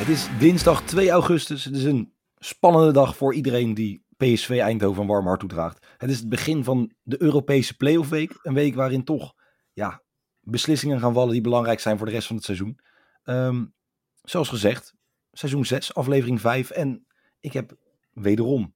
[0.00, 1.64] Het is dinsdag 2 augustus.
[1.64, 5.86] Het is een spannende dag voor iedereen die PSV Eindhoven een warm hart toedraagt.
[5.96, 8.38] Het is het begin van de Europese playoff week.
[8.42, 9.34] Een week waarin toch
[9.72, 10.02] ja,
[10.40, 12.78] beslissingen gaan vallen die belangrijk zijn voor de rest van het seizoen.
[13.22, 13.64] Ehm,
[14.22, 14.94] zoals gezegd,
[15.32, 16.70] seizoen 6, aflevering 5.
[16.70, 17.06] En
[17.40, 17.76] ik heb
[18.12, 18.74] wederom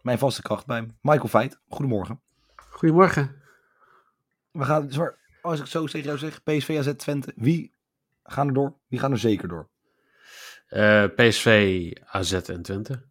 [0.00, 0.86] mijn vaste kracht bij.
[1.00, 2.20] Michael Veit, goedemorgen.
[2.56, 3.42] Goedemorgen.
[4.50, 4.90] We gaan,
[5.42, 7.32] als ik zo tegen jou zeg, PSV AZ Twente.
[7.36, 7.74] Wie
[8.22, 8.78] gaan er door?
[8.88, 9.70] Wie gaan er zeker door?
[10.70, 13.06] Uh, PSV, AZ en Twente.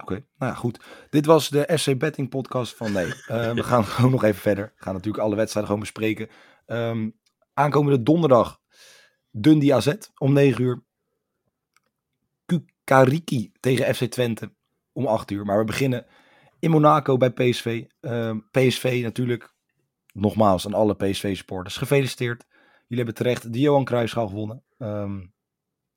[0.00, 0.80] Oké, nou ja, goed.
[1.10, 3.06] Dit was de SC Betting podcast van nee.
[3.06, 4.72] Uh, we gaan gewoon nog even verder.
[4.76, 6.28] We gaan natuurlijk alle wedstrijden gewoon bespreken.
[6.66, 7.18] Um,
[7.54, 8.60] aankomende donderdag
[9.30, 10.84] Dundee AZ om 9 uur.
[12.46, 14.52] Kukariki tegen FC Twente
[14.92, 15.44] om 8 uur.
[15.44, 16.06] Maar we beginnen
[16.58, 17.84] in Monaco bij PSV.
[18.00, 19.54] Um, PSV natuurlijk,
[20.12, 22.46] nogmaals aan alle PSV-supporters, gefeliciteerd.
[22.86, 24.64] Jullie hebben terecht de Johan Cruijffschaal gewonnen.
[24.78, 25.34] Um,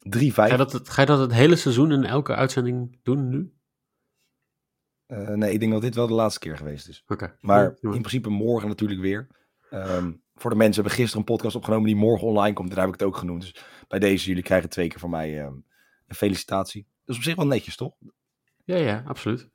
[0.05, 0.09] 3-5.
[0.09, 3.53] Ga, je dat het, ga je dat het hele seizoen in elke uitzending doen nu?
[5.07, 7.03] Uh, nee, ik denk dat dit wel de laatste keer geweest is.
[7.07, 7.35] Okay.
[7.39, 9.27] Maar in principe morgen natuurlijk weer.
[9.71, 12.69] Um, voor de mensen hebben gisteren een podcast opgenomen die morgen online komt.
[12.69, 13.41] Daar heb ik het ook genoemd.
[13.41, 15.65] Dus bij deze, jullie krijgen twee keer van mij um,
[16.07, 16.87] een felicitatie.
[17.05, 17.95] Dat is op zich wel netjes, toch?
[18.65, 19.49] Ja, ja, absoluut.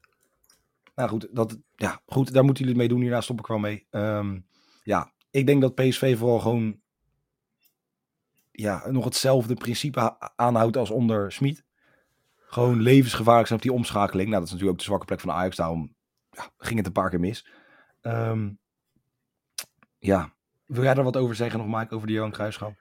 [0.94, 3.06] Nou goed, dat, ja, goed daar moeten jullie het mee doen.
[3.06, 3.86] Hierna stop ik wel mee.
[3.90, 4.46] Um,
[4.82, 6.80] ja, ik denk dat PSV vooral gewoon
[8.60, 11.64] ja, nog hetzelfde principe aanhoudt als onder Smit.
[12.36, 14.28] Gewoon levensgevaarlijk zijn op die omschakeling.
[14.28, 15.56] Nou, dat is natuurlijk ook de zwakke plek van Ajax.
[15.56, 15.94] Daarom
[16.30, 17.46] ja, ging het een paar keer mis.
[18.02, 18.58] Um,
[19.98, 20.32] ja,
[20.66, 22.74] wil jij daar wat over zeggen nog, Mike, over de Johan Cruijffschaal?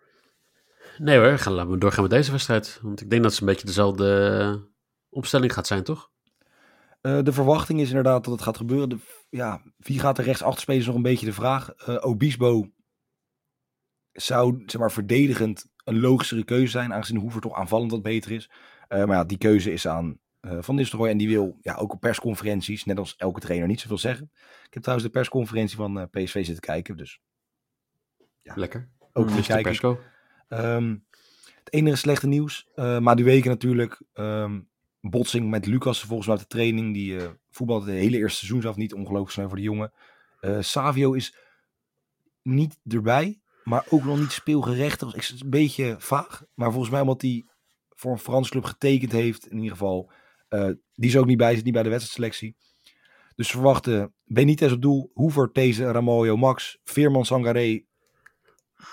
[0.97, 2.79] Nee hoor, gaan, laten we doorgaan met deze wedstrijd.
[2.81, 4.69] Want ik denk dat het een beetje dezelfde
[5.09, 6.09] opstelling gaat zijn, toch?
[7.02, 8.90] Uh, de verwachting is inderdaad dat het gaat gebeuren.
[8.90, 8.97] De,
[9.29, 11.90] ja, wie gaat er rechtsachter spelen is nog een beetje de vraag.
[11.90, 12.69] Uh, Obisbo
[14.22, 18.50] zou zeg maar, verdedigend een logischere keuze zijn, aangezien Hoever toch aanvallend wat beter is.
[18.89, 21.94] Uh, maar ja, die keuze is aan uh, Van Nistelrooy en die wil ja, ook
[21.94, 24.31] op persconferenties, net als elke trainer, niet zoveel zeggen.
[24.66, 27.22] Ik heb trouwens de persconferentie van uh, PSV zitten kijken, dus
[28.41, 28.89] ja, lekker.
[29.13, 29.41] Ook Mr.
[29.41, 29.72] kijken.
[29.72, 30.00] Pesco.
[30.49, 31.05] Um,
[31.63, 34.67] het enige slechte nieuws, maar die weken natuurlijk, um,
[35.01, 38.75] botsing met Lucas volgens mij uit de training, die voetbalde de hele eerste seizoen af,
[38.75, 39.91] niet ongelooflijk snel voor de jongen.
[40.59, 41.35] Savio is
[42.41, 45.11] niet erbij, maar ook nog niet speelgerechtig.
[45.11, 47.45] Het is een beetje vaag, maar volgens mij omdat hij
[47.89, 50.11] voor een Frans club getekend heeft, in ieder geval,
[50.50, 52.55] uh, die is ook niet bij, zit niet bij de wedstrijdselectie.
[53.35, 57.85] Dus verwachten Benitez op doel, Hoever, These, Ramoyo, Max, Veerman, Sangaré,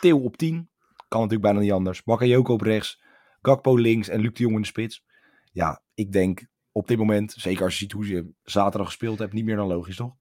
[0.00, 0.70] Theo op 10.
[1.08, 2.02] Kan natuurlijk bijna niet anders.
[2.02, 3.02] Bakayoko op rechts,
[3.42, 5.04] Gakpo links en Luc de Jong in de spits.
[5.52, 9.32] Ja, ik denk op dit moment, zeker als je ziet hoe je zaterdag gespeeld hebt,
[9.32, 10.16] niet meer dan logisch, toch?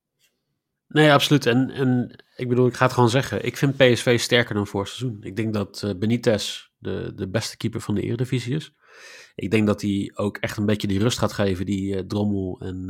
[0.94, 1.46] Nee, absoluut.
[1.46, 3.46] En, en ik bedoel, ik ga het gewoon zeggen.
[3.46, 5.24] Ik vind PSV sterker dan vorig seizoen.
[5.24, 8.74] Ik denk dat uh, Benitez de, de beste keeper van de Eredivisie is.
[9.36, 12.60] Ik denk dat hij ook echt een beetje die rust gaat geven, die uh, Drommel
[12.62, 12.88] en,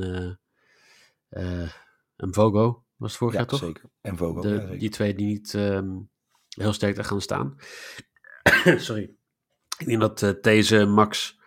[1.29, 1.69] uh,
[2.15, 3.59] en Vogo was het vorig ja, jaar toch?
[3.59, 3.89] zeker.
[4.01, 4.41] En Vogo.
[4.41, 4.79] De, ja, zeker.
[4.79, 6.09] die twee die niet um,
[6.49, 7.55] heel sterk te gaan staan.
[8.77, 9.15] Sorry.
[9.77, 11.39] Ik denk dat deze Max,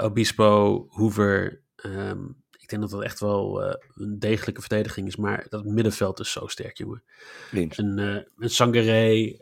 [0.00, 1.62] Obispo, Hoover.
[1.86, 5.16] Um, ik denk dat dat echt wel uh, een degelijke verdediging is.
[5.16, 7.02] Maar dat middenveld is zo sterk, jongen.
[7.50, 7.78] Links.
[7.78, 9.36] En, uh, en Sangaré,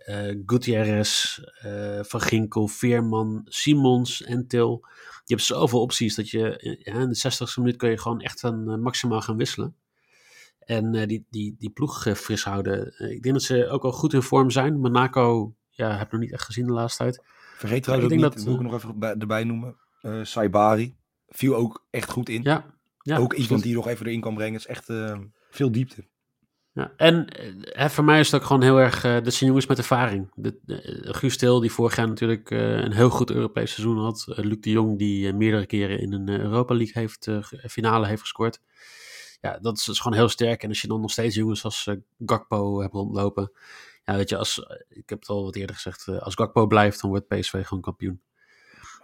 [0.47, 1.39] Gutierrez,
[2.01, 4.87] Van Ginkel, Veerman, Simons en Til.
[5.25, 8.45] Je hebt zoveel opties dat je ja, in de 60ste minuut kun je gewoon echt
[8.45, 9.77] aan, maximaal gaan wisselen.
[10.59, 13.11] En die, die, die ploeg fris houden.
[13.11, 14.81] Ik denk dat ze ook al goed in vorm zijn.
[14.81, 17.23] Monaco, ja, heb ik nog niet echt gezien de laatste tijd.
[17.57, 19.77] Vergeet trouwens ook niet, dat, moet ik nog even bij, erbij noemen.
[20.23, 20.97] Saibari
[21.35, 22.43] viel ook echt goed in.
[22.43, 22.65] Ja,
[23.03, 24.61] ja ook iemand die nog even erin kan brengen.
[24.61, 24.93] Het is echt
[25.51, 26.11] veel diepte.
[26.75, 27.27] Ja, en
[27.91, 30.31] voor mij is het ook gewoon heel erg, dat zijn jongens met ervaring.
[30.35, 30.59] De,
[31.03, 34.25] Guus Til, die vorig jaar natuurlijk een heel goed Europees seizoen had.
[34.27, 37.29] Luc de Jong, die meerdere keren in een Europa League heeft,
[37.71, 38.61] finale heeft gescoord
[39.43, 40.63] ja, dat is, dat is, gewoon heel sterk.
[40.63, 41.97] En als je dan nog steeds jongens als uh,
[42.27, 43.53] Gakpo hebt rondlopen.
[44.05, 44.59] Ja, weet je, als,
[44.89, 46.07] ik heb het al wat eerder gezegd.
[46.07, 48.23] Uh, als Gakpo blijft, dan wordt PSV gewoon kampioen.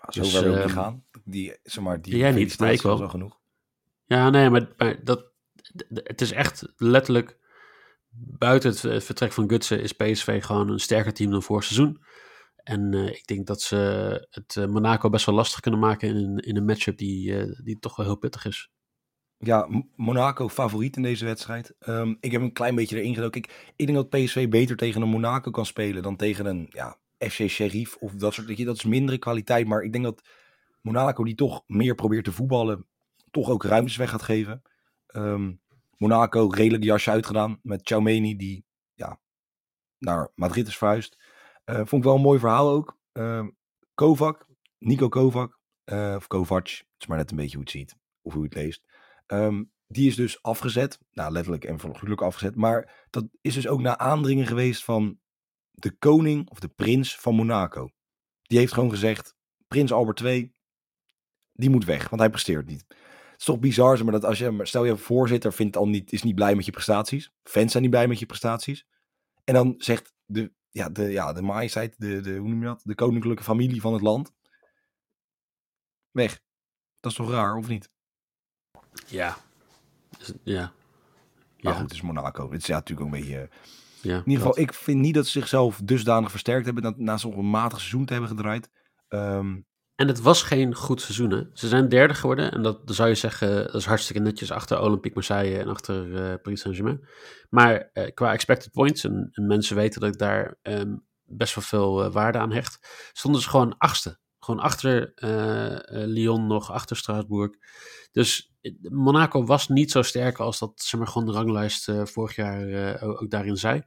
[0.09, 1.05] Zo dus, wil ik niet gaan.
[1.25, 3.09] Die, zeg maar, die jij niet, maar ik wel.
[3.09, 3.39] Genoeg.
[4.09, 5.33] Ja, nee, maar, maar dat,
[5.93, 7.39] het is echt letterlijk,
[8.39, 12.03] buiten het, vertrek van Gutsen is PSV gewoon een sterker team dan vorig seizoen.
[12.57, 13.77] En ik denk dat ze
[14.31, 18.07] het Monaco best wel lastig kunnen maken in, in een matchup die, die toch wel
[18.07, 18.71] heel pittig is.
[19.39, 21.75] Ja, Monaco favoriet in deze wedstrijd.
[21.79, 23.41] Ehm, ik heb een klein beetje erin gedoken.
[23.43, 26.99] Ik, ik denk dat PSV beter tegen een Monaco kan spelen dan tegen een ja,
[27.19, 28.67] FC Sheriff of dat soort dingen.
[28.67, 30.23] Dat is mindere kwaliteit, maar ik denk dat
[30.81, 32.87] Monaco die toch meer probeert te voetballen,
[33.39, 34.63] toch ook ruimtes weg gaat geven.
[35.07, 35.53] Ehm,
[35.97, 39.21] Monaco redelijk jasje uitgedaan met Choumeni die ja,
[39.99, 41.17] naar Madrid is verhuisd.
[41.65, 42.99] Uh, vond ik wel een mooi verhaal ook.
[43.13, 43.47] Uh,
[43.95, 44.47] Kovac,
[44.79, 48.33] Nico Kovac, uh, of Kovac, het is maar net een beetje hoe het ziet of
[48.33, 48.83] hoe het leest.
[49.27, 50.99] Ehm, die is dus afgezet.
[51.13, 52.55] Nou, letterlijk en gelukkig afgezet.
[52.55, 55.21] Maar dat is dus ook na aandringen geweest van
[55.71, 57.91] de koning of de prins van Monaco.
[58.43, 59.37] Die heeft gewoon gezegd:
[59.69, 60.55] Prins Albert II,
[61.53, 62.87] die moet weg, want hij presteert niet.
[63.39, 66.23] Het is toch bizar, maar dat als je, stel je voorzitter vindt al niet, is
[66.23, 67.33] niet blij met je prestaties.
[67.43, 68.87] Fans zijn niet blij met je prestaties.
[69.45, 72.81] En dan zegt de, ja, de, ja, de majesteit, de, de, hoe noem je dat?
[72.85, 74.33] De koninklijke familie van het land.
[76.11, 76.41] Weg.
[77.01, 77.91] Dat is toch raar, of niet?
[79.07, 79.37] Ja.
[80.43, 80.73] Ja.
[81.61, 81.73] Maar ja.
[81.73, 82.51] goed, het is Monaco.
[82.51, 83.51] Het is ja, natuurlijk ook een beetje...
[84.03, 86.83] ja, In ieder geval, ik vind niet dat ze zichzelf dusdanig versterkt hebben...
[86.83, 88.71] na, na zo'n matig seizoen te hebben gedraaid.
[89.09, 89.61] Ehm,
[89.99, 91.43] En het was geen goed seizoen, hè?
[91.53, 95.15] Ze zijn derde geworden en dat zou je zeggen, dat is hartstikke netjes achter Olympique
[95.15, 97.09] Marseille en achter eh Paris Saint-Germain.
[97.51, 101.65] Maar eh, qua expected points, en, en mensen weten dat ik daar ehm, best wel
[101.65, 104.19] veel eh, waarde aan hecht, stonden ze gewoon achtste.
[104.39, 105.13] Gewoon achter
[106.07, 107.51] Lyon nog, achter Strasbourg.
[108.13, 113.01] Dus Monaco was niet zo sterk als dat zeg maar, gewoon de ranglijst vorig jaar
[113.03, 113.83] ook, daarin zei.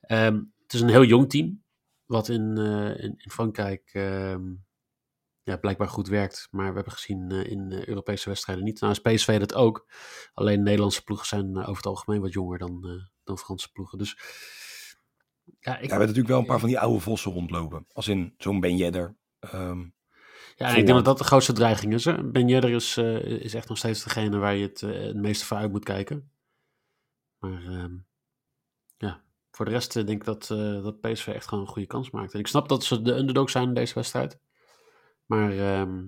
[0.00, 1.62] Ehm, het is een heel jong team,
[2.06, 2.56] wat in,
[2.96, 4.42] in, in Frankrijk ehm,
[5.44, 6.48] ja, blijkbaar goed werkt.
[6.50, 8.80] Maar we hebben gezien eh, in eh, Europese wedstrijden niet.
[8.80, 9.86] Nou PSV dat ook.
[10.32, 13.98] Alleen Nederlandse ploegen zijn eh, over het algemeen wat jonger dan, dan Franse ploegen.
[13.98, 14.18] Dus
[15.44, 17.86] ja, ik, ja, we hebben natuurlijk wel een paar van die oude vossen rondlopen.
[17.92, 19.16] Als in zo'n Ben Yedder.
[19.38, 19.84] Ehm,
[20.56, 22.04] Ja, ik denk dat dat de grootste dreiging is.
[22.04, 22.22] Hè?
[22.22, 22.96] Ben Yedder is,
[23.42, 26.30] is echt nog steeds degene waar je het, het meeste voor uit moet kijken.
[27.38, 27.94] Maar ehm,
[28.96, 32.10] ja, voor de rest denk ik dat, eh, dat PSV echt gewoon een goede kans
[32.10, 32.32] maakt.
[32.32, 34.38] En ik snap dat ze de underdog zijn in deze wedstrijd.
[35.26, 36.06] Maar ehm,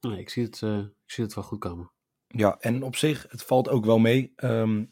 [0.00, 1.92] nee, ik, zie het, eh, ik zie het wel goed komen.
[2.26, 4.32] Ja, en op zich, het valt ook wel mee.
[4.36, 4.84] Ehm,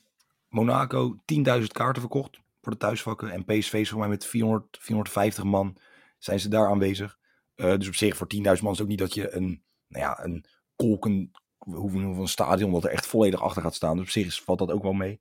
[0.48, 3.30] Monaco, 10.000 kaarten verkocht voor de thuisvakken.
[3.30, 5.76] En PSV is voor mij met 400, 450 man
[6.18, 7.18] zijn ze daar aanwezig.
[7.54, 10.04] Eh, dus op zich, voor 10.000 man is het ook niet dat je een, nou
[10.04, 10.44] ja, een
[10.76, 13.96] kolken, hoe noemen we een stadion, dat er echt volledig achter gaat staan.
[13.96, 15.20] Dus op zich is, valt dat ook wel mee.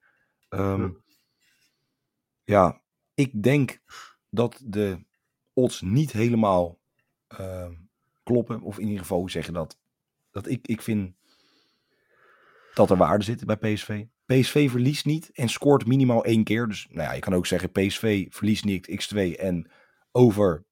[0.49, 0.91] Ehm, Ja.
[2.43, 2.81] ja,
[3.13, 3.81] ik denk
[4.29, 5.05] dat de
[5.53, 6.79] odds niet helemaal
[8.27, 8.61] kloppen.
[8.61, 9.77] Of in ieder geval, hoe zeg je dat?
[10.31, 11.13] Dat ik, ik vind
[12.73, 14.03] dat er waarde zit bij PSV.
[14.25, 16.67] PSV verliest niet en scoort minimaal één keer.
[16.67, 19.71] Dus nou ja, je kan ook zeggen PSV verliest niet x2 en
[20.11, 20.65] over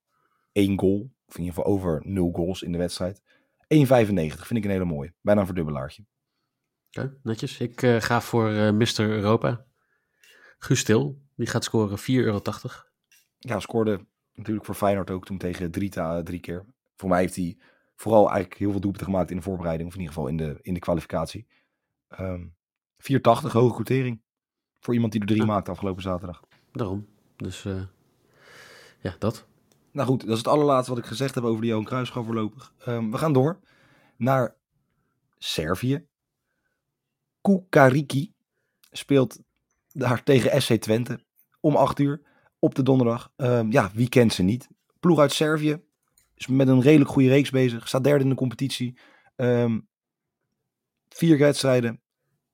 [0.52, 1.14] één goal.
[1.26, 3.20] Of in ieder geval over nul goals in de wedstrijd.
[3.20, 3.26] 1,95
[3.66, 5.14] vind ik een hele mooie.
[5.20, 6.04] Bijna een verdubbelaartje.
[6.90, 7.58] Oké, netjes.
[7.60, 9.00] Ik eh, ga voor eh Mr.
[9.00, 9.64] Europa.
[10.58, 12.40] Guus Til, die gaat scoren 4,80 euro.
[13.38, 16.66] Ja, scoorde natuurlijk voor Feyenoord ook toen tegen drie, ta- drie keer.
[16.96, 17.56] Voor mij heeft hij
[17.94, 19.88] vooral eigenlijk heel veel doelpunten gemaakt in de voorbereiding.
[19.88, 21.46] Of in ieder geval in de, in de kwalificatie.
[22.08, 22.44] Ehm
[22.98, 23.18] 4,80
[23.52, 24.22] hoge quotering.
[24.80, 26.42] Voor iemand die er drie maakte afgelopen zaterdag.
[26.72, 27.06] Daarom.
[27.36, 27.82] Dus eh,
[29.00, 29.46] ja, dat.
[29.90, 32.72] Nou goed, dat is het allerlaatste wat ik gezegd heb over de Johan Cruijffschaal voorlopig.
[32.78, 33.60] Ehm, we gaan door
[34.16, 34.56] naar
[35.38, 36.06] Servië.
[37.40, 38.32] Kukariki
[38.90, 39.38] speelt
[39.88, 41.20] daar tegen SC Twente
[41.60, 42.22] om 8 uur
[42.58, 43.32] op de donderdag.
[43.36, 44.68] Ehm, ja, wie kent ze niet?
[45.00, 45.84] Ploeg uit Servië
[46.36, 47.88] is met een redelijk goede reeks bezig.
[47.88, 48.98] Staat derde in de competitie.
[49.36, 49.80] Ehm,
[51.08, 52.00] vier wedstrijden.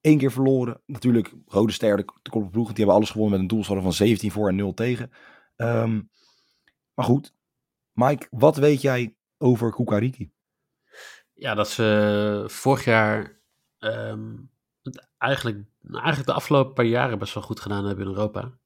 [0.01, 0.83] één keer verloren.
[0.87, 2.67] Natuurlijk, Rode Ster, de, de ploeg.
[2.67, 5.11] Die hebben alles gewonnen met een doelsaldo van 17 voor en 0 tegen.
[5.57, 6.01] Ehm,
[6.95, 7.35] maar goed,
[7.93, 10.33] Mike, wat weet jij over Kukariki?
[11.33, 13.41] Ja, dat ze vorig jaar
[13.79, 14.37] ehm,
[15.19, 18.59] eigenlijk, nou, eigenlijk de afgelopen paar jaren best wel goed gedaan hebben in Europa.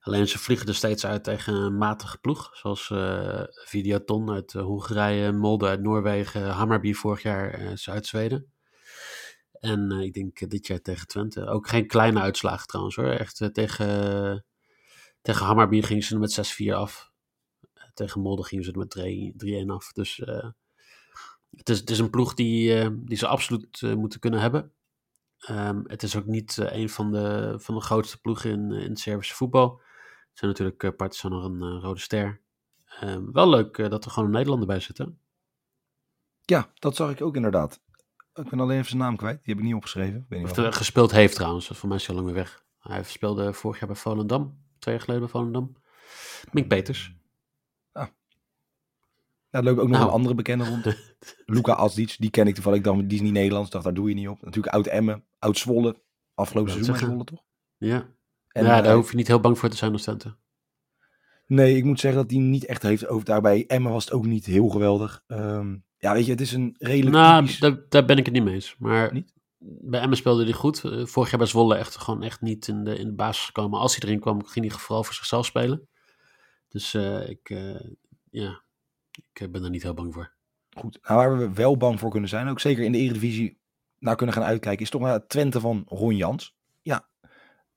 [0.00, 2.56] Alleen ze vliegen er steeds uit tegen een matige ploeg.
[2.56, 8.52] Zoals eh Videoton uit eh, Hongarije, Molde uit Noorwegen, Hammarby vorig jaar eh Zuid-Zweden.
[9.52, 11.46] En ik denk dit jaar tegen Twente.
[11.46, 13.06] Ook geen kleine uitslagen trouwens hoor.
[13.06, 14.44] Echt tegen,
[15.22, 17.10] tegen Hammarby gingen ze er met 6-4 af.
[17.94, 19.92] Tegen Molde gingen ze er met 3 3-1 af.
[19.92, 20.16] Dus
[21.50, 24.72] het, is, het is een ploeg die, die ze absoluut moeten kunnen hebben.
[25.40, 28.90] Ehm, het is ook niet eh, een van de, van de grootste ploegen in, in
[28.90, 29.80] het Servische voetbal.
[30.32, 32.40] Zijn natuurlijk uh, Partizan nog een eh, rode ster.
[33.00, 34.98] Ehm, wel leuk eh, dat er gewoon een Nederlander bij zit.
[34.98, 35.04] Hè?
[36.42, 37.80] Ja, dat zag ik ook inderdaad.
[38.34, 39.36] Ik ben alleen even zijn naam kwijt.
[39.44, 40.26] Die heb ik niet opgeschreven.
[40.28, 41.66] Weet Of de- gespeeld heeft trouwens.
[41.68, 42.64] Voor mij is hij al lang weer weg.
[42.78, 44.58] Hij speelde vorig jaar bij Volendam.
[44.78, 45.76] Twee jaar geleden bij Volendam.
[46.52, 47.14] Mink Peters.
[47.92, 48.10] Ja,
[49.58, 50.08] er loopt ook nog Nou.
[50.08, 50.84] een andere bekende rond.
[51.46, 52.78] Luca Asdic, die ken ik toevallig.
[52.78, 53.70] Ik dacht, die is niet Nederlands.
[53.70, 54.42] Dacht, daar doe je niet op.
[54.42, 56.02] Natuurlijk oud Emmen, oud Zwolle.
[56.34, 56.96] Afgelopen seizoen.
[56.96, 57.42] Zwolle, toch?
[57.76, 58.08] Ja,
[58.52, 60.36] En, ja daar hoef je niet heel bang voor te zijn als Twente.
[61.46, 63.42] Nee, ik moet zeggen dat hij niet echt heeft overtuigd.
[63.42, 65.22] Bij Emmen was het ook niet heel geweldig.
[65.26, 67.58] Ehm, ja, weet je, het is een redelijk Nou, typisch...
[67.58, 68.76] daar, daar ben ik het niet mee eens.
[68.78, 69.32] Maar Niet?
[69.58, 70.84] bij Emmen speelde hij goed.
[70.84, 73.80] Eh, Vorig jaar bij Zwolle echt gewoon echt niet in de, in de basis gekomen.
[73.80, 75.88] Als hij erin kwam, ging hij vooral voor zichzelf spelen.
[76.68, 77.80] Dus eh, ik, eh,
[78.30, 78.62] ja,
[79.32, 80.32] ik ben daar niet heel bang voor.
[80.70, 83.60] Goed, nou, waar we wel bang voor kunnen zijn, ook zeker in de Eredivisie
[83.98, 86.56] naar kunnen gaan uitkijken, is toch naar het Twente van Ron Jans.
[86.82, 87.08] Ja,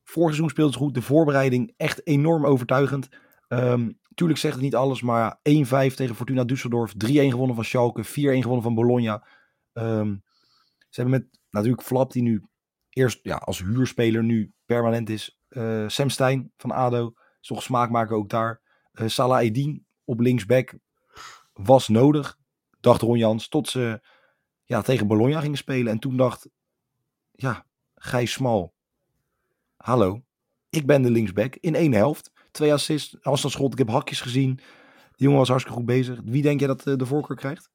[0.04, 3.10] vorig seizoen speelde ze goed, de voorbereiding echt enorm overtuigend.
[3.48, 7.66] Ehm tuurlijk zegt het niet alles, maar ja, 1-5 tegen Fortuna Düsseldorf, 3-1 gewonnen van
[7.66, 9.28] Schalke, 4-1 gewonnen van Bologna.
[9.74, 10.16] Ehm,
[10.90, 12.44] ze hebben met natuurlijk Flap, die nu
[12.90, 15.40] eerst ja, als huurspeler nu permanent is.
[15.50, 18.62] eh Sam Stein van ADO, is toch smaakmaker ook daar.
[18.92, 20.78] Eh Salah Eddin op linksback
[21.54, 22.38] was nodig
[22.84, 24.02] dacht Ron Jans, tot ze
[24.64, 25.92] ja, tegen Bologna gingen spelen.
[25.92, 26.50] En toen dacht,
[27.32, 28.74] ja, Gijs Smal,
[29.84, 30.24] hallo,
[30.70, 32.32] ik ben de linksback in één helft.
[32.52, 34.56] Twee assists, afstandsschot, ik heb hakjes gezien.
[34.56, 36.20] Die jongen was hartstikke goed bezig.
[36.26, 37.72] Wie denk je dat eh, de voorkeur krijgt?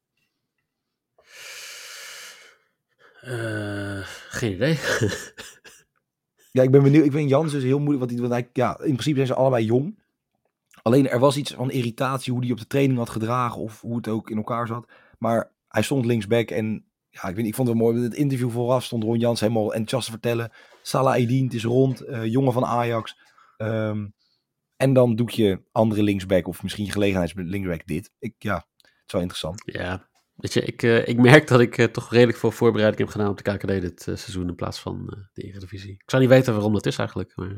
[3.21, 3.99] Eh,
[4.29, 4.77] geen idee.
[6.51, 7.05] Ja, ik ben benieuwd.
[7.05, 7.99] Ik vind Jans is heel moeilijk.
[7.99, 9.99] Want, hij, want hij, ja, in principe zijn ze allebei jong.
[10.81, 13.61] Alleen er was iets van irritatie hoe hij op de training had gedragen.
[13.61, 14.91] Of hoe het ook in elkaar zat.
[15.17, 16.49] Maar hij stond linksback.
[16.49, 18.01] En ja, ik, weet, ik vond het mooi.
[18.03, 20.51] Het interview vooraf stond Ron Jans helemaal enthousiast te vertellen.
[20.81, 22.01] Salah Eddin, het is rond.
[22.01, 23.15] eh, jongen van Ajax.
[23.57, 24.07] Ehm,
[24.77, 26.47] en dan doe je andere linksback.
[26.47, 28.11] Of misschien gelegenheidslinksback dit.
[28.19, 29.61] Ik, ja, het is wel interessant.
[29.65, 33.09] ja, weet je, ik, eh, ik merk dat ik eh, toch redelijk veel voorbereiding heb
[33.09, 35.91] gedaan op de KKD dit seizoen in plaats van de Eredivisie.
[35.91, 37.31] Ik zou niet weten waarom dat is eigenlijk.
[37.35, 37.51] Maar,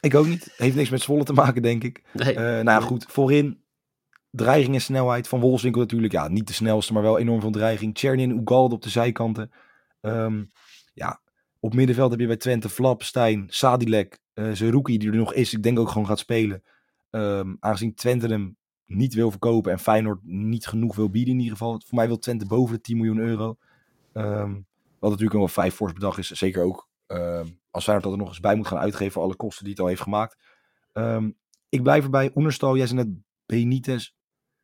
[0.00, 0.54] Ik ook niet.
[0.56, 2.02] Heeft niks met Zwolle te maken, denk ik.
[2.12, 2.34] nee.
[2.34, 3.04] Nou ja, goed.
[3.08, 3.63] Voorin
[4.36, 5.28] dreiging en snelheid.
[5.28, 6.12] Van Wolfswinkel natuurlijk.
[6.12, 7.94] Ja, niet de snelste, maar wel enorm veel dreiging.
[7.94, 9.50] Czerny en Ugalde op de zijkanten.
[10.00, 10.44] Ehm,
[10.94, 11.20] ja,
[11.60, 15.52] op middenveld heb je bij Twente Flap, Stijn, Sadilek, eh Zerouki die er nog is.
[15.52, 16.62] Ik denk ook gewoon gaat spelen.
[17.10, 21.56] Ehm, aangezien Twente hem niet wil verkopen en Feyenoord niet genoeg wil bieden in ieder
[21.56, 21.82] geval.
[21.86, 23.56] Voor mij wil Twente boven de 10 miljoen euro.
[24.12, 24.52] Ehm,
[24.98, 26.30] wat natuurlijk wel vijf fors bedrag is.
[26.30, 26.88] Zeker ook
[27.70, 29.82] als Feyenoord dat er nog eens bij moet gaan uitgeven voor alle kosten die het
[29.82, 30.36] al heeft gemaakt.
[31.68, 32.30] Ik blijf erbij.
[32.34, 34.14] Oenerstal, jij zei net Benitez.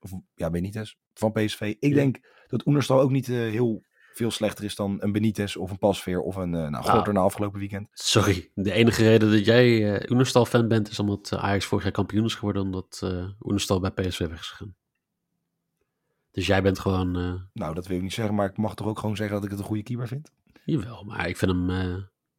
[0.00, 1.60] Of, ja, Benitez van PSV.
[1.60, 1.94] Ik Ja.
[1.94, 5.78] denk dat Oenerstal ook niet eh, heel veel slechter is dan een Benitez of een
[5.78, 6.94] Pasveer of een uh, nou, Ah.
[6.94, 7.88] Gorter na afgelopen weekend.
[7.92, 12.24] Sorry, de enige reden dat jij eh Oenerstal-fan bent is omdat Ajax vorig jaar kampioen
[12.24, 14.74] is geworden omdat eh Oenerstal bij PSV weg is gegaan.
[16.30, 17.10] Dus jij bent gewoon,
[17.52, 19.50] Nou, dat wil ik niet zeggen, maar ik mag toch ook gewoon zeggen dat ik
[19.50, 20.30] het een goede keeper vind.
[20.64, 21.70] jawel, maar ik vind hem,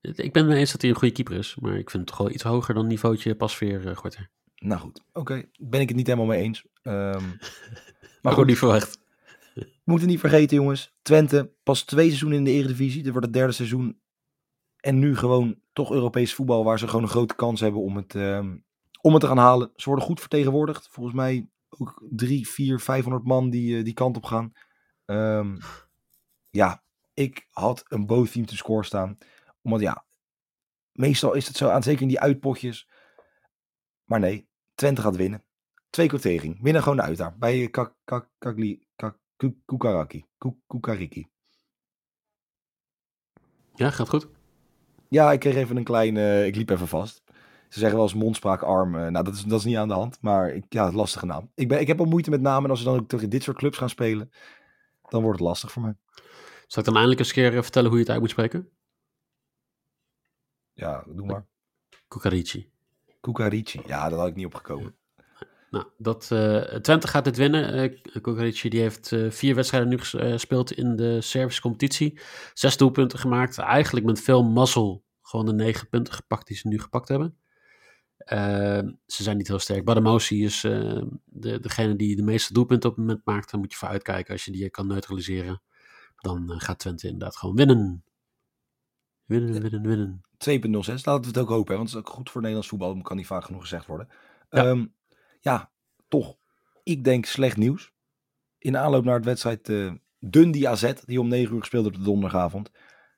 [0.01, 2.18] ik ben het eens dat hij een goede keeper is, maar ik vind hem toch
[2.18, 4.30] wel iets hoger dan niveautje Pasveer uh, Gorter.
[4.63, 5.44] Nou goed, oké.
[5.58, 6.65] Ben ik het niet helemaal mee eens.
[6.82, 7.24] Ehm,
[8.22, 9.00] Maar goed, niet verwacht.
[9.53, 10.94] We moeten niet vergeten, jongens.
[11.01, 13.03] Twente, pas twee seizoenen in de Eredivisie.
[13.03, 14.00] Dit wordt het derde seizoen.
[14.80, 18.15] En nu gewoon toch Europees voetbal, waar ze gewoon een grote kans hebben om het,
[18.15, 18.58] ehm,
[19.01, 19.72] om het te gaan halen.
[19.75, 20.88] Ze worden goed vertegenwoordigd.
[20.88, 24.53] Volgens mij ook drie, vier, 500 man die eh, die kant op gaan.
[25.06, 25.58] Ehm,
[26.50, 29.18] ja, ik had een both team te score staan.
[29.62, 30.06] Omdat ja,
[30.91, 32.89] meestal is het zo aan, zeker in die uitpotjes.
[34.03, 34.48] Maar nee,
[34.82, 35.44] Twente gaat winnen.
[35.90, 36.62] Twee kwartering.
[36.62, 37.36] Winnen gewoon de uitdaag.
[37.38, 40.26] Bij Kak, Kak, Kakli, Kak, Ku- Kukaraki.
[40.38, 41.30] Ku- Kukariki.
[43.76, 44.28] Ja, gaat goed.
[45.10, 46.18] Ja, ik kreeg even een klein...
[46.18, 47.24] eh, ik liep even vast.
[47.70, 48.96] Ze zeggen wel eens mondspraakarm.
[48.96, 50.22] eh, nou, dat is, dat is niet aan de hand.
[50.22, 51.52] Maar ik, ja, lastige naam.
[51.56, 52.64] Ik, ben, ik heb al moeite met namen.
[52.64, 54.32] En als ze dan ook tegen dit soort clubs gaan spelen...
[55.10, 55.96] dan wordt het lastig voor mij.
[56.68, 58.70] Zal ik dan eindelijk eens een keer eh, vertellen hoe je het uit moet spreken?
[60.74, 61.46] Ja, doe maar.
[62.08, 62.72] Kukarici.
[63.22, 63.82] Kukarici.
[63.86, 64.96] Ja, daar had ik niet op gekomen.
[65.70, 67.92] Nou, dat, eh, Twente gaat dit winnen.
[68.16, 72.20] Uh, Kukarici die heeft eh, vier wedstrijden nu ges- eh, gespeeld in de Servische competitie.
[72.54, 73.58] Zes doelpunten gemaakt.
[73.58, 77.36] Eigenlijk met veel mazzel gewoon de negen punten gepakt die ze nu gepakt hebben.
[78.18, 79.86] Eh, ze zijn niet heel sterk.
[79.86, 83.51] Badamosi is eh, de, degene die de meeste doelpunten op het moment maakt.
[83.51, 84.34] Daar moet je voor uitkijken.
[84.34, 85.62] Als je die kan neutraliseren,
[86.16, 88.04] dan eh, gaat Twente inderdaad gewoon winnen.
[89.32, 90.22] Winnen, winnen, winnen.
[90.22, 91.04] 2.06.
[91.04, 91.72] Laten we het ook hopen.
[91.72, 93.02] Hè, want het is ook goed voor Nederlands voetbal.
[93.02, 94.10] Kan niet vaak genoeg gezegd worden.
[94.50, 94.64] Ja.
[94.64, 94.88] Ja,
[95.40, 95.72] ja
[96.08, 96.38] toch.
[96.84, 97.94] Ik denk slecht nieuws.
[98.58, 100.94] In aanloop naar het wedstrijd eh Dundee AZ.
[101.06, 102.72] Die om 9 uur gespeeld op de donderdagavond.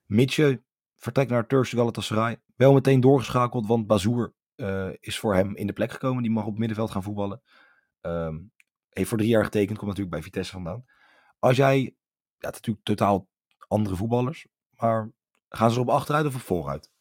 [0.06, 0.64] Mitje
[0.96, 2.42] vertrekt naar Turkse Galatasaray.
[2.56, 3.68] Wel meteen doorgeschakeld.
[3.68, 6.24] Want Bazoer eh, is voor hem in de plek gekomen.
[6.24, 7.42] Die mag op het middenveld gaan voetballen.
[8.02, 8.40] Ehm,
[8.90, 9.78] heeft voor drie jaar getekend.
[9.78, 10.86] Komt natuurlijk bij Vitesse vandaan.
[11.40, 11.80] Als jij...
[12.38, 13.28] Ja, het natuurlijk totaal
[13.68, 14.48] andere voetballers.
[14.76, 15.12] Maar
[15.58, 16.92] gaan ze er op achteruit of op vooruit?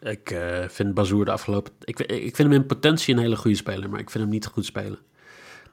[0.00, 1.72] Ik uh, vind Bazoer de afgelopen...
[1.84, 4.46] Ik, ik vind hem in potentie een hele goede speler, maar ik vind hem niet
[4.46, 4.98] goed spelen.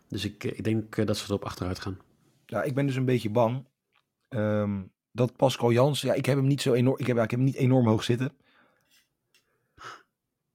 [0.07, 1.99] Dus ik, ik denk dat ze erop achteruit gaan.
[2.45, 3.65] Ja, ik ben dus een beetje bang
[4.29, 6.01] um, dat Pascal Jans...
[6.01, 6.97] Ja, ik heb hem niet zo enorm...
[6.99, 8.37] Ik heb, ik heb hem niet enorm hoog zitten.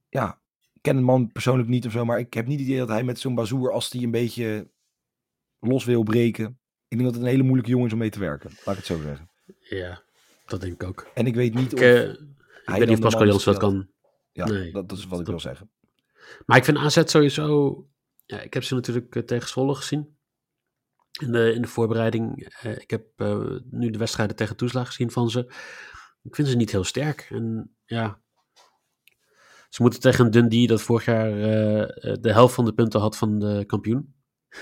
[0.08, 0.40] Ja,
[0.72, 2.88] ik ken de man persoonlijk niet of zo, maar ik heb niet het idee dat
[2.88, 4.68] hij met zo'n Bazoer, als die een beetje
[5.60, 6.58] los wil breken...
[6.88, 8.86] Ik denk dat het een hele moeilijke jongen is om mee te werken, laat ik
[8.86, 9.30] het zo zeggen.
[9.58, 10.02] Ja,
[10.48, 11.06] dat denk ik ook.
[11.14, 11.84] En ik weet niet ik, of...
[11.84, 12.18] Uh, ik
[12.64, 13.88] weet niet of Pascal Jans dat kan.
[14.32, 15.70] Ja, nee, dat, dat, is wat ik wil zeggen.
[16.46, 17.86] Maar ik vind AZ sowieso...
[18.24, 20.16] Ja, ik heb ze natuurlijk uh, tegen Zwolle gezien.
[21.20, 22.52] In de, in de voorbereiding.
[22.64, 23.04] Uh, ik heb
[23.70, 25.38] nu de wedstrijden tegen Toeslag gezien van ze.
[26.22, 27.26] Ik vind ze niet heel sterk.
[27.30, 28.20] En ja...
[29.68, 31.30] Ze moeten tegen een Dundee dat vorig jaar
[32.20, 34.14] de helft van de punten had van de kampioen.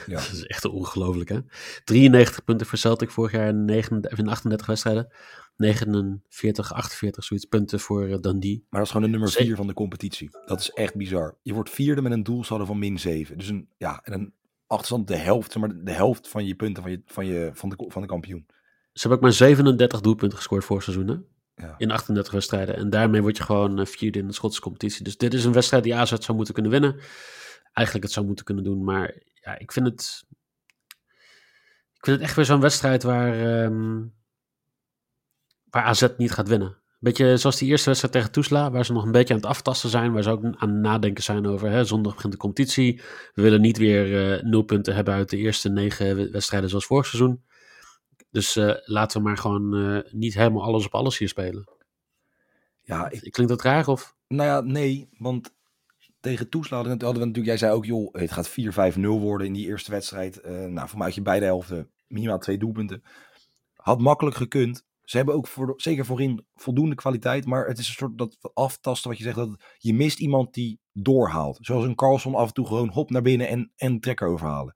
[0.12, 0.16] Ja.
[0.16, 1.38] Dat is echt ongelooflijk, hè?
[1.84, 5.12] 93 punten voor Celtic vorig jaar in, 39, in 38 wedstrijden.
[5.56, 8.66] 49, 48, zoiets punten voor uh, Dundee.
[8.68, 10.30] Maar dat is gewoon de nummer 4 van de competitie.
[10.46, 11.36] Dat is echt bizar.
[11.42, 13.38] Je wordt vierde met een doelsaldo van min 7.
[13.38, 14.32] Dus een, ja, en een
[14.66, 17.84] achterstand de helft, maar de helft van je punten van, je, van, je, van, de,
[17.88, 18.46] van de kampioen.
[18.92, 21.16] Ze hebben ook maar 37 doelpunten gescoord voor seizoen, hè?
[21.66, 21.74] Ja.
[21.78, 22.76] In 38 wedstrijden.
[22.76, 25.04] En daarmee word je gewoon uh, vierde in de Schotse competitie.
[25.04, 26.96] Dus dit is een wedstrijd die AZ zou moeten kunnen winnen.
[27.72, 29.14] Eigenlijk het zou moeten kunnen doen, maar
[29.46, 30.24] ja, ik vind het.
[31.94, 33.62] Ik vind het echt weer zo'n wedstrijd waar.
[33.64, 34.14] Um,
[35.70, 36.76] waar AZ niet gaat winnen.
[36.98, 39.90] Beetje zoals die eerste wedstrijd tegen Toesla, waar ze nog een beetje aan het aftasten
[39.90, 41.70] zijn, waar ze ook aan het nadenken zijn over.
[41.70, 43.00] Hè, zondag begint de competitie.
[43.34, 47.06] We willen niet weer uh, nul punten hebben uit de eerste negen wedstrijden zoals vorig
[47.06, 47.44] seizoen.
[48.30, 51.68] Dus uh, laten we maar gewoon uh, niet helemaal alles op alles hier spelen.
[52.82, 53.20] Ja, ik...
[53.32, 54.16] Klinkt dat raar of?
[54.28, 55.54] Nou ja, nee, want
[56.26, 58.50] tegen Toesla hadden we natuurlijk, jij zei ook, joh, het gaat
[58.96, 60.40] 4-5-0 worden in die eerste wedstrijd.
[60.44, 63.02] Uh, nou, voor mij had je beide helften minimaal twee doelpunten.
[63.74, 64.84] Had makkelijk gekund.
[65.02, 69.10] Ze hebben ook voor, zeker voorin voldoende kwaliteit, maar het is een soort dat aftasten
[69.10, 71.58] wat je zegt, dat je mist iemand die doorhaalt.
[71.60, 74.74] Zoals een Carlson af en toe gewoon hop naar binnen en, en trekker overhalen.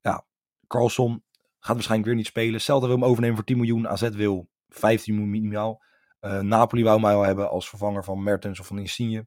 [0.00, 0.26] Ja,
[0.66, 1.22] Carlson
[1.58, 2.60] gaat waarschijnlijk weer niet spelen.
[2.60, 5.82] Celta wil hem overnemen voor 10 miljoen, AZ wil 15 miljoen minimaal.
[6.20, 9.26] Uh, Napoli wou mij al hebben als vervanger van Mertens of van Insigne.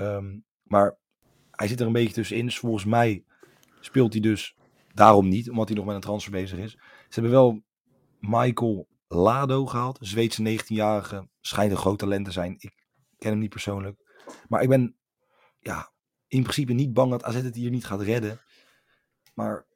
[0.00, 0.96] Um, maar
[1.50, 2.44] hij zit er een beetje tussenin.
[2.44, 3.24] Dus volgens mij
[3.80, 4.56] speelt hij dus
[4.94, 6.70] daarom niet, omdat hij nog met een transfer bezig is.
[7.08, 7.62] Ze hebben wel
[8.20, 11.28] Michael Lado gehaald, Zweedse 19-jarige.
[11.40, 12.54] Schijnt een groot talent te zijn.
[12.58, 12.86] Ik
[13.18, 14.22] ken hem niet persoonlijk.
[14.48, 14.96] Maar ik ben
[15.60, 15.92] ja,
[16.26, 18.40] in principe niet bang dat AZ het hier niet gaat redden.
[19.34, 19.66] Maar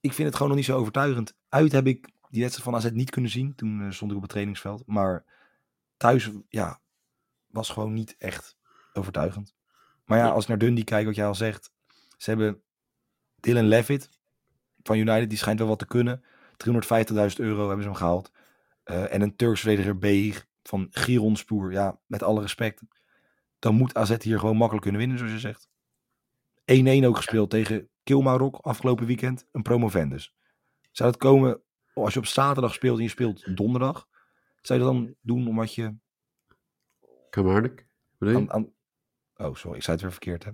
[0.00, 1.36] ik vind het gewoon nog niet zo overtuigend.
[1.48, 3.54] Uit heb ik die wedstrijd van AZ niet kunnen zien.
[3.54, 4.82] Toen uh, stond ik op het trainingsveld.
[4.86, 5.24] Maar
[5.96, 6.80] thuis, ja,
[7.46, 8.56] was gewoon niet echt
[8.92, 9.54] overtuigend.
[10.12, 11.72] Maar ja, als ik naar Dundee kijk, wat jij al zegt.
[12.16, 12.62] Ze hebben
[13.40, 14.08] Dylan Levitt
[14.82, 16.22] van United, die schijnt wel wat te kunnen.
[16.24, 16.26] 350.000
[17.36, 18.32] euro hebben ze hem gehaald.
[18.84, 21.72] Uh, en een Turks verdediger B van Gironspoor.
[21.72, 22.82] Ja, met alle respect.
[23.58, 25.68] Dan moet AZ hier gewoon makkelijk kunnen winnen, zoals je zegt.
[27.02, 29.46] 1-1 ook gespeeld tegen Kilmarok afgelopen weekend.
[29.52, 30.34] Een promovendus.
[30.90, 31.62] Zou het komen
[31.94, 34.08] als je op zaterdag speelt en je speelt donderdag?
[34.60, 35.94] Zou je dat dan doen omdat je...
[37.30, 37.84] Kilmarnock?
[38.18, 38.72] Aan, aan,
[39.42, 40.44] Oh, sorry, ik zei het weer verkeerd.
[40.44, 40.50] Hè?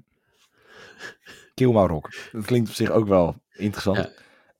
[2.32, 3.96] Dat klinkt op zich ook wel interessant.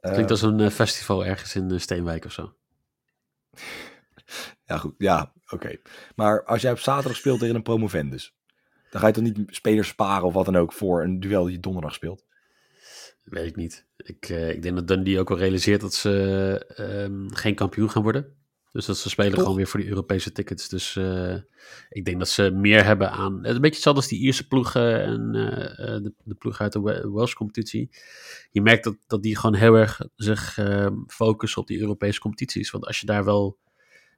[0.00, 2.54] Ja, klinkt als een uh, festival ergens in uh, Steenwijk of zo.
[4.64, 4.94] Ja, goed.
[4.98, 5.54] Ja, oké.
[5.54, 5.80] Okay.
[6.14, 8.36] Maar als jij op zaterdag speelt tegen een promovendus,
[8.90, 11.52] dan ga je toch niet spelers sparen of wat dan ook voor een duel die
[11.52, 12.24] je donderdag speelt?
[13.22, 13.86] Weet ik niet.
[13.96, 18.37] Ik, ik denk dat Dundee ook wel realiseert dat ze um, geen kampioen gaan worden.
[18.72, 19.40] Dus dat ze spelen Toch?
[19.40, 20.68] gewoon weer voor die Europese tickets.
[20.68, 21.34] Dus uh,
[21.88, 23.36] ik denk dat ze meer hebben aan.
[23.36, 26.72] Het is een beetje hetzelfde als die Ierse ploegen en uh, de, de ploeg uit
[26.72, 27.90] de Welsh competitie.
[28.50, 32.70] Je merkt dat, dat die gewoon heel erg zich uh, focussen op die Europese competities.
[32.70, 33.58] Want als je daar wel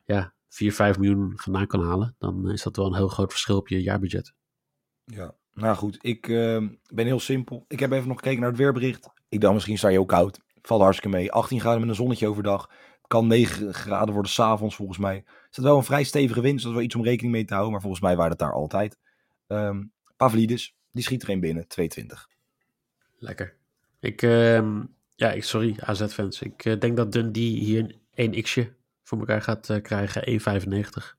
[0.04, 3.56] ja, 4, 5 miljoen vandaan kan halen, dan is dat wel een heel groot verschil
[3.56, 4.32] op je jaarbudget.
[5.04, 6.26] Ja, nou goed, ik
[6.88, 7.64] ben heel simpel.
[7.68, 9.08] Ik heb even nog gekeken naar het weerbericht.
[9.28, 10.40] Ik dacht misschien sta je ook koud.
[10.62, 11.32] Valt hartstikke mee.
[11.32, 12.70] 18 graden met een zonnetje overdag.
[13.10, 15.16] Kan 9 graden worden s'avonds volgens mij.
[15.16, 17.44] Er staat wel een vrij stevige wind, dus dat is wel iets om rekening mee
[17.44, 17.72] te houden.
[17.72, 18.98] Maar volgens mij waren het daar altijd.
[19.46, 22.28] Um, Pavlidis, die schiet er een binnen, 220.
[23.18, 23.56] Lekker.
[24.00, 24.80] Ik, uh,
[25.14, 26.42] ja, ik, sorry AZ-fans.
[26.42, 31.16] Ik uh, denk dat Dundee hier een xje voor elkaar gaat uh, krijgen, 1,95.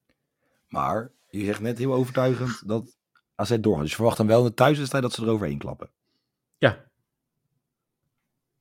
[0.67, 2.97] Maar je zegt net heel overtuigend dat
[3.36, 3.82] AZ doorgaat.
[3.82, 5.89] Dus je verwacht dan wel in de thuiswedstrijd dat ze er overheen klappen.
[6.58, 6.86] Ja.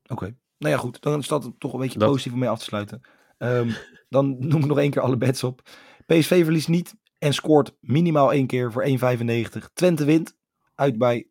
[0.03, 0.13] Oké.
[0.13, 0.37] Okay.
[0.59, 1.03] Nou ja, goed.
[1.03, 2.09] Dan staat het toch een beetje dat...
[2.09, 3.03] positief om mee af te sluiten.
[3.43, 3.75] Um,
[4.09, 5.63] dan noem ik nog één keer alle bets op.
[6.07, 9.73] PSV verliest niet en scoort minimaal één keer voor 1,95.
[9.73, 10.37] Twente wint.
[10.75, 11.29] Uit bij...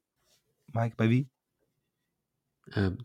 [0.65, 1.29] Mike, bij wie?
[2.75, 2.95] Um,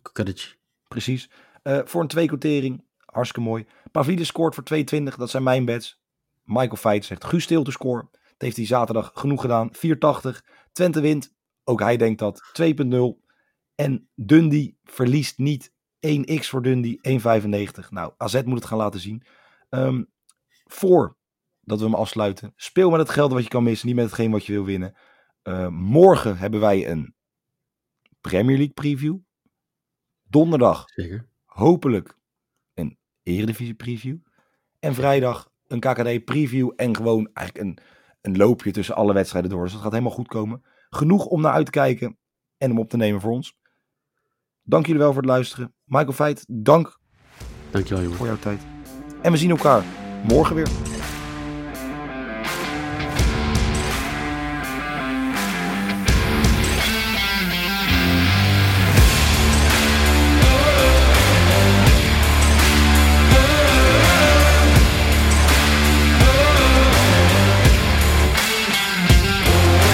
[0.89, 1.31] Precies.
[1.63, 2.85] Uh, voor een twee quotering.
[3.05, 3.67] Hartstikke mooi.
[3.93, 5.03] Pavlidis scoort voor 2,20.
[5.17, 6.01] Dat zijn mijn bets.
[6.45, 8.09] Michael Feit zegt Guus Stil te scoren.
[8.13, 9.71] Dat heeft hij zaterdag genoeg gedaan.
[9.75, 9.81] 4,80.
[10.73, 11.35] Twente wint.
[11.65, 12.43] Ook hij denkt dat.
[12.63, 13.25] 2,0.
[13.75, 15.73] En Dundee verliest niet.
[16.05, 16.99] 1x voor Dundee.
[17.03, 17.89] 1,95.
[17.91, 19.23] Nou, AZ moet het gaan laten zien.
[19.71, 20.13] Um,
[20.65, 21.17] voor
[21.61, 22.53] dat we hem afsluiten.
[22.57, 23.87] Speel met het geld wat je kan missen.
[23.87, 24.95] Niet met hetgeen wat je wil winnen.
[25.43, 27.15] Uh, morgen hebben wij een
[28.21, 29.19] Premier League preview.
[30.23, 30.85] Donderdag.
[30.87, 31.29] Zeker.
[31.45, 32.19] Hopelijk
[32.75, 34.17] een Eredivisie preview.
[34.79, 36.71] En vrijdag een KKD preview.
[36.77, 37.79] En gewoon eigenlijk een,
[38.21, 39.63] een loopje tussen alle wedstrijden door.
[39.63, 40.65] Dus dat gaat helemaal goed komen.
[40.91, 42.19] Genoeg om naar uit te kijken.
[42.57, 43.57] En om op te nemen voor ons.
[44.65, 45.75] Dank jullie wel voor het luisteren.
[45.85, 46.99] Michael Feit, dank
[47.71, 48.19] Dankjewel, jongen.
[48.19, 48.61] voor jouw tijd.
[49.23, 49.85] En we zien elkaar
[50.23, 50.69] morgen weer.